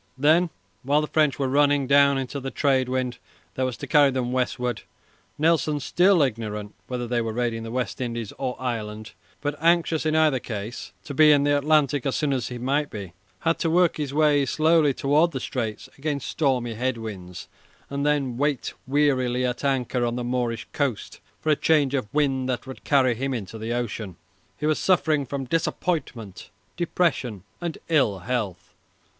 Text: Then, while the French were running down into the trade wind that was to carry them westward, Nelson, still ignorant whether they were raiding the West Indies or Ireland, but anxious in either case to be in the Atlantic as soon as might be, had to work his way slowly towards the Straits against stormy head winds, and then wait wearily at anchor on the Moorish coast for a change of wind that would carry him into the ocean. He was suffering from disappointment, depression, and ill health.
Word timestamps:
Then, 0.17 0.49
while 0.81 1.01
the 1.01 1.05
French 1.05 1.37
were 1.37 1.47
running 1.47 1.85
down 1.85 2.17
into 2.17 2.39
the 2.39 2.49
trade 2.49 2.89
wind 2.89 3.19
that 3.53 3.61
was 3.65 3.77
to 3.77 3.85
carry 3.85 4.09
them 4.09 4.31
westward, 4.31 4.81
Nelson, 5.37 5.79
still 5.79 6.23
ignorant 6.23 6.73
whether 6.87 7.05
they 7.05 7.21
were 7.21 7.33
raiding 7.33 7.61
the 7.61 7.69
West 7.69 8.01
Indies 8.01 8.33
or 8.39 8.59
Ireland, 8.59 9.11
but 9.41 9.55
anxious 9.61 10.03
in 10.03 10.15
either 10.15 10.39
case 10.39 10.91
to 11.05 11.13
be 11.13 11.31
in 11.31 11.43
the 11.43 11.55
Atlantic 11.55 12.07
as 12.07 12.15
soon 12.15 12.33
as 12.33 12.49
might 12.49 12.89
be, 12.89 13.13
had 13.41 13.59
to 13.59 13.69
work 13.69 13.97
his 13.97 14.11
way 14.11 14.43
slowly 14.43 14.91
towards 14.95 15.33
the 15.33 15.39
Straits 15.39 15.87
against 15.99 16.27
stormy 16.27 16.73
head 16.73 16.97
winds, 16.97 17.47
and 17.91 18.03
then 18.03 18.37
wait 18.37 18.73
wearily 18.87 19.45
at 19.45 19.63
anchor 19.63 20.03
on 20.03 20.15
the 20.15 20.23
Moorish 20.23 20.65
coast 20.73 21.19
for 21.41 21.51
a 21.51 21.55
change 21.55 21.93
of 21.93 22.11
wind 22.11 22.49
that 22.49 22.65
would 22.65 22.83
carry 22.83 23.13
him 23.13 23.35
into 23.35 23.59
the 23.59 23.71
ocean. 23.71 24.15
He 24.57 24.65
was 24.65 24.79
suffering 24.79 25.27
from 25.27 25.45
disappointment, 25.45 26.49
depression, 26.75 27.43
and 27.61 27.77
ill 27.87 28.17
health. 28.25 28.73